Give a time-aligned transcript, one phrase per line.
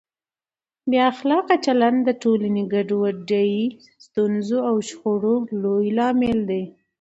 [0.89, 3.53] بې اخلاقه چلند د ټولنې ګډوډۍ،
[4.05, 6.63] ستونزو او شخړو لوی لامل دی.